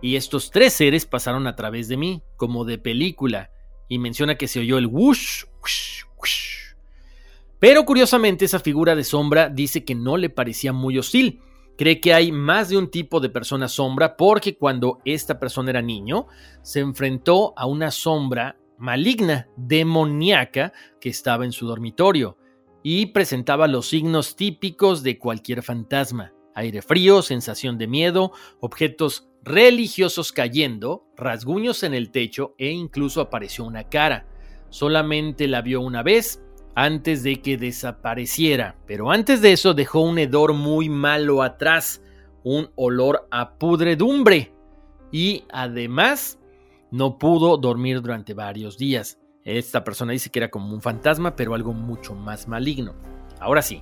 [0.00, 3.50] y estos tres seres pasaron a través de mí, como de película,
[3.88, 6.74] y menciona que se oyó el whoosh, whoosh, whoosh.
[7.58, 11.40] Pero curiosamente esa figura de sombra dice que no le parecía muy hostil.
[11.76, 15.82] Cree que hay más de un tipo de persona sombra porque cuando esta persona era
[15.82, 16.26] niño
[16.62, 22.36] se enfrentó a una sombra maligna, demoníaca, que estaba en su dormitorio
[22.88, 26.32] y presentaba los signos típicos de cualquier fantasma.
[26.54, 28.30] Aire frío, sensación de miedo,
[28.60, 34.28] objetos religiosos cayendo, rasguños en el techo e incluso apareció una cara.
[34.70, 36.44] Solamente la vio una vez
[36.76, 42.04] antes de que desapareciera, pero antes de eso dejó un hedor muy malo atrás,
[42.44, 44.54] un olor a pudredumbre
[45.10, 46.38] y además
[46.92, 49.18] no pudo dormir durante varios días.
[49.46, 52.94] Esta persona dice que era como un fantasma, pero algo mucho más maligno.
[53.38, 53.80] Ahora sí,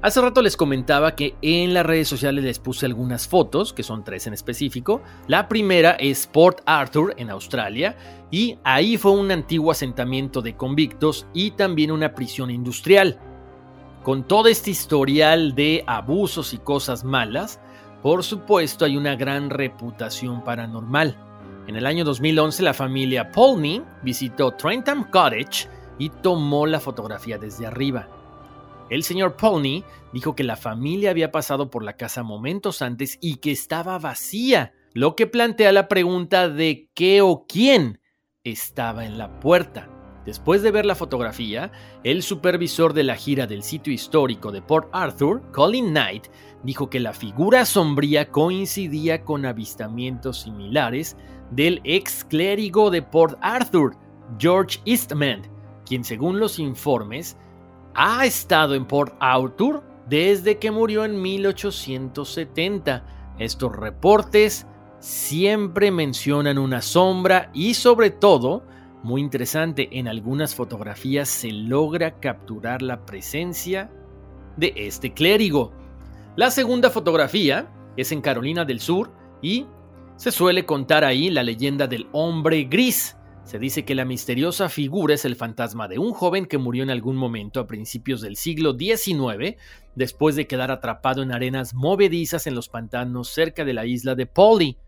[0.00, 4.04] hace rato les comentaba que en las redes sociales les puse algunas fotos, que son
[4.04, 5.02] tres en específico.
[5.28, 7.94] La primera es Port Arthur, en Australia,
[8.30, 13.18] y ahí fue un antiguo asentamiento de convictos y también una prisión industrial.
[14.02, 17.60] Con todo este historial de abusos y cosas malas,
[18.02, 21.18] por supuesto hay una gran reputación paranormal.
[21.66, 27.66] En el año 2011 la familia Polney visitó Trentham Cottage y tomó la fotografía desde
[27.66, 28.08] arriba.
[28.88, 33.36] El señor Polney dijo que la familia había pasado por la casa momentos antes y
[33.36, 38.00] que estaba vacía, lo que plantea la pregunta de qué o quién
[38.44, 39.88] estaba en la puerta.
[40.24, 41.70] Después de ver la fotografía,
[42.02, 46.26] el supervisor de la gira del sitio histórico de Port Arthur, Colin Knight,
[46.64, 51.16] dijo que la figura sombría coincidía con avistamientos similares
[51.50, 53.96] del ex clérigo de Port Arthur,
[54.38, 55.42] George Eastman,
[55.84, 57.36] quien según los informes
[57.94, 63.34] ha estado en Port Arthur desde que murió en 1870.
[63.38, 64.66] Estos reportes
[64.98, 68.64] siempre mencionan una sombra y sobre todo,
[69.02, 73.90] muy interesante, en algunas fotografías se logra capturar la presencia
[74.56, 75.72] de este clérigo.
[76.34, 79.10] La segunda fotografía es en Carolina del Sur
[79.42, 79.66] y
[80.16, 83.16] se suele contar ahí la leyenda del hombre gris.
[83.44, 86.90] Se dice que la misteriosa figura es el fantasma de un joven que murió en
[86.90, 89.56] algún momento a principios del siglo XIX,
[89.94, 94.26] después de quedar atrapado en arenas movedizas en los pantanos cerca de la isla de
[94.26, 94.78] Polly.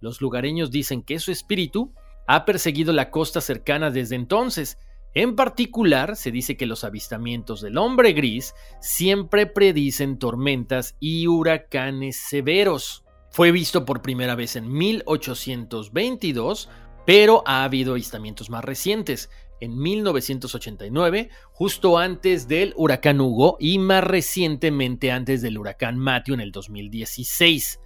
[0.00, 1.92] Los lugareños dicen que su espíritu
[2.26, 4.78] ha perseguido la costa cercana desde entonces.
[5.12, 12.16] En particular, se dice que los avistamientos del hombre gris siempre predicen tormentas y huracanes
[12.16, 13.04] severos.
[13.30, 16.68] Fue visto por primera vez en 1822,
[17.06, 24.02] pero ha habido avistamientos más recientes, en 1989, justo antes del huracán Hugo y más
[24.02, 27.78] recientemente antes del huracán Matthew en el 2016.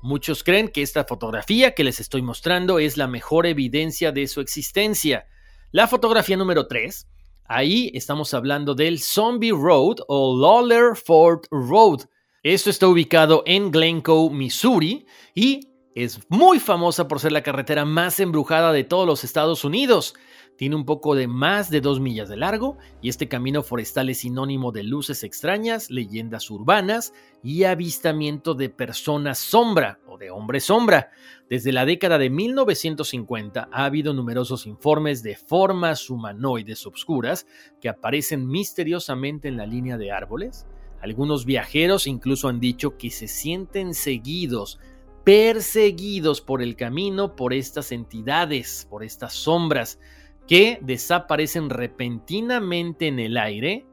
[0.00, 4.40] Muchos creen que esta fotografía que les estoy mostrando es la mejor evidencia de su
[4.40, 5.26] existencia.
[5.70, 7.06] La fotografía número 3,
[7.44, 12.04] ahí estamos hablando del Zombie Road o Lawler Ford Road,
[12.42, 18.20] esto está ubicado en Glencoe, Missouri, y es muy famosa por ser la carretera más
[18.20, 20.14] embrujada de todos los Estados Unidos.
[20.56, 24.18] Tiene un poco de más de dos millas de largo y este camino forestal es
[24.18, 27.12] sinónimo de luces extrañas, leyendas urbanas
[27.42, 31.10] y avistamiento de personas sombra o de hombre sombra.
[31.50, 37.46] Desde la década de 1950 ha habido numerosos informes de formas humanoides obscuras
[37.80, 40.66] que aparecen misteriosamente en la línea de árboles,
[41.00, 44.78] algunos viajeros incluso han dicho que se sienten seguidos,
[45.24, 49.98] perseguidos por el camino por estas entidades, por estas sombras,
[50.46, 53.86] que desaparecen repentinamente en el aire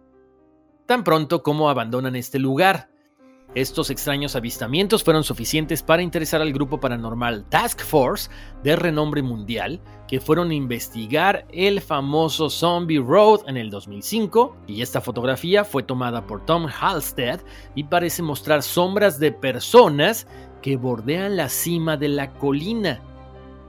[0.86, 2.90] tan pronto como abandonan este lugar.
[3.56, 8.30] Estos extraños avistamientos fueron suficientes para interesar al grupo paranormal Task Force
[8.64, 9.80] de renombre mundial,
[10.10, 15.84] que fueron a investigar el famoso Zombie Road en el 2005, y esta fotografía fue
[15.84, 17.40] tomada por Tom Halstead
[17.76, 20.28] y parece mostrar sombras de personas
[20.62, 23.00] que bordean la cima de la colina.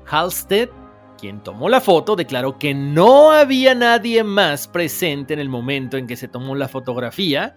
[0.05, 0.69] Halstead
[1.17, 6.07] quien tomó la foto, declaró que no había nadie más presente en el momento en
[6.07, 7.57] que se tomó la fotografía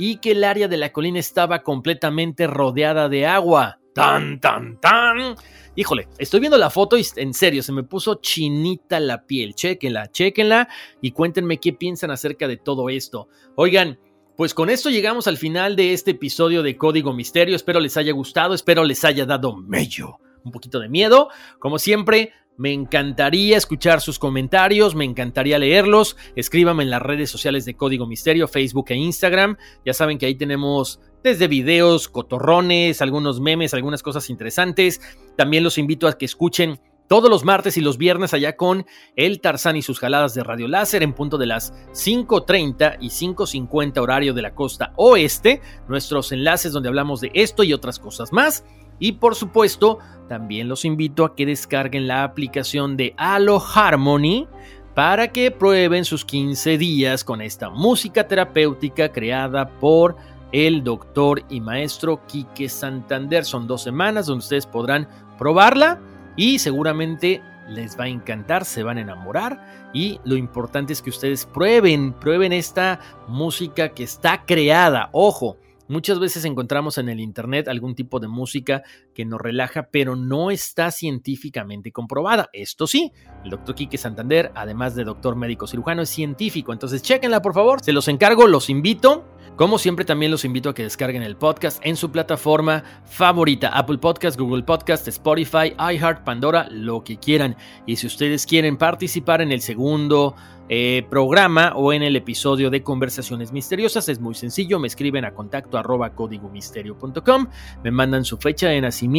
[0.00, 3.80] y que el área de la colina estaba completamente rodeada de agua.
[3.94, 5.36] ¡Tan, tan, tan!
[5.76, 9.54] Híjole, estoy viendo la foto y en serio, se me puso chinita la piel.
[9.54, 10.68] Chequenla, chequenla
[11.02, 13.28] y cuéntenme qué piensan acerca de todo esto.
[13.56, 13.98] Oigan,
[14.38, 17.54] pues con esto llegamos al final de este episodio de Código Misterio.
[17.54, 21.28] Espero les haya gustado, espero les haya dado mello, un poquito de miedo.
[21.58, 26.18] Como siempre, me encantaría escuchar sus comentarios, me encantaría leerlos.
[26.36, 29.56] Escríbame en las redes sociales de Código Misterio, Facebook e Instagram.
[29.82, 35.00] Ya saben que ahí tenemos desde videos, cotorrones, algunos memes, algunas cosas interesantes.
[35.38, 38.84] También los invito a que escuchen todos los martes y los viernes allá con
[39.16, 43.98] el Tarzán y sus jaladas de radio láser en punto de las 5.30 y 5.50
[44.02, 48.66] horario de la costa oeste, nuestros enlaces donde hablamos de esto y otras cosas más.
[49.00, 49.98] Y por supuesto,
[50.28, 54.46] también los invito a que descarguen la aplicación de Halo Harmony
[54.94, 60.16] para que prueben sus 15 días con esta música terapéutica creada por
[60.52, 63.44] el doctor y maestro Quique Santander.
[63.44, 66.00] Son dos semanas donde ustedes podrán probarla
[66.36, 71.10] y seguramente les va a encantar, se van a enamorar y lo importante es que
[71.10, 75.56] ustedes prueben, prueben esta música que está creada, ojo,
[75.90, 78.84] Muchas veces encontramos en el Internet algún tipo de música
[79.20, 82.48] que nos relaja, pero no está científicamente comprobada.
[82.54, 83.12] Esto sí,
[83.44, 86.72] el doctor Quique Santander, además de doctor médico cirujano, es científico.
[86.72, 87.82] Entonces, chéquenla por favor.
[87.82, 89.26] Se los encargo, los invito.
[89.56, 93.98] Como siempre, también los invito a que descarguen el podcast en su plataforma favorita: Apple
[93.98, 97.56] Podcast, Google Podcast, Spotify, iHeart, Pandora, lo que quieran.
[97.84, 100.34] Y si ustedes quieren participar en el segundo
[100.72, 104.08] eh, programa o en el episodio de Conversaciones Misteriosas.
[104.08, 107.48] Es muy sencillo, me escriben a contacto arroba códigomisterio.com,
[107.82, 109.09] me mandan su fecha de nacimiento,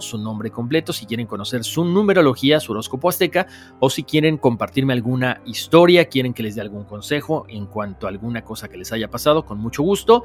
[0.00, 3.46] su nombre completo, si quieren conocer su numerología, su horóscopo azteca,
[3.80, 8.10] o si quieren compartirme alguna historia, quieren que les dé algún consejo en cuanto a
[8.10, 10.24] alguna cosa que les haya pasado, con mucho gusto.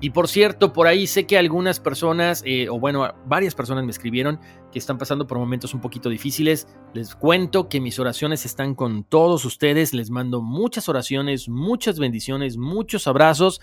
[0.00, 3.90] Y por cierto, por ahí sé que algunas personas, eh, o bueno, varias personas me
[3.90, 4.38] escribieron
[4.72, 6.66] que están pasando por momentos un poquito difíciles.
[6.92, 9.94] Les cuento que mis oraciones están con todos ustedes.
[9.94, 13.60] Les mando muchas oraciones, muchas bendiciones, muchos abrazos.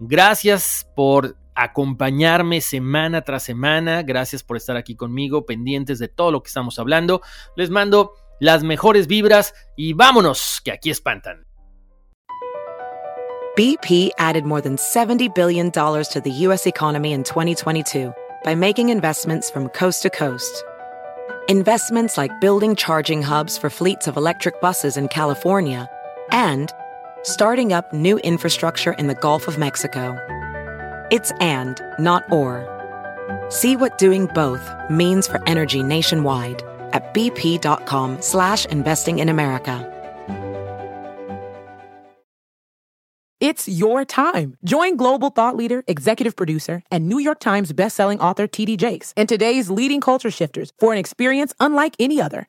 [0.00, 4.02] Gracias por acompañarme semana tras semana.
[4.02, 7.22] Gracias por estar aquí conmigo, pendientes de todo lo que estamos hablando.
[7.56, 11.46] Les mando las mejores vibras y vámonos, que aquí espantan.
[13.54, 16.66] BP added more than $70 billion to the U.S.
[16.66, 18.12] economy in 2022
[18.44, 20.64] by making investments from coast to coast.
[21.48, 25.86] Investments like building charging hubs for fleets of electric buses in California
[26.30, 26.72] and
[27.24, 30.16] starting up new infrastructure in the Gulf of Mexico.
[31.12, 32.64] It's and, not or.
[33.50, 36.62] See what doing both means for energy nationwide
[36.94, 39.88] at bp.com slash investing in America.
[43.40, 44.56] It's your time.
[44.64, 49.28] Join global thought leader, executive producer, and New York Times bestselling author TD Jakes and
[49.28, 52.48] today's leading culture shifters for an experience unlike any other.